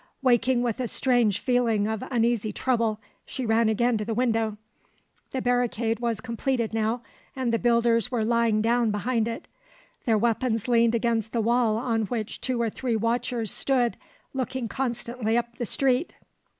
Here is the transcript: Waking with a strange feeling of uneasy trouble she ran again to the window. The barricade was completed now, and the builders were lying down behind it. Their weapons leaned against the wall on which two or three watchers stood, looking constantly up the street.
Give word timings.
Waking 0.23 0.63
with 0.63 0.79
a 0.79 0.87
strange 0.87 1.37
feeling 1.39 1.85
of 1.85 2.03
uneasy 2.09 2.51
trouble 2.51 2.99
she 3.23 3.45
ran 3.45 3.69
again 3.69 3.99
to 3.99 4.03
the 4.03 4.15
window. 4.15 4.57
The 5.31 5.43
barricade 5.43 5.99
was 5.99 6.19
completed 6.19 6.73
now, 6.73 7.03
and 7.35 7.53
the 7.53 7.59
builders 7.59 8.09
were 8.09 8.25
lying 8.25 8.63
down 8.63 8.89
behind 8.89 9.27
it. 9.27 9.47
Their 10.05 10.17
weapons 10.17 10.67
leaned 10.67 10.95
against 10.95 11.33
the 11.33 11.39
wall 11.41 11.77
on 11.77 12.05
which 12.07 12.41
two 12.41 12.59
or 12.59 12.71
three 12.71 12.95
watchers 12.95 13.51
stood, 13.51 13.95
looking 14.33 14.67
constantly 14.67 15.37
up 15.37 15.57
the 15.57 15.67
street. 15.67 16.15